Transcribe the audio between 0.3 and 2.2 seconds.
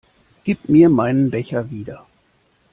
Gib mir meinen Becher wieder!